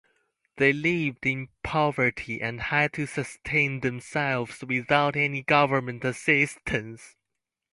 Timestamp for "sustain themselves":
3.05-4.63